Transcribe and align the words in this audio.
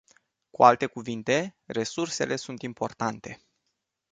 Cu 0.49 0.63
alte 0.63 0.85
cuvinte, 0.87 1.57
resursele 1.67 2.35
sunt 2.37 2.61
importante. 2.61 3.39